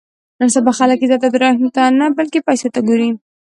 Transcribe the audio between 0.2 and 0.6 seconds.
نن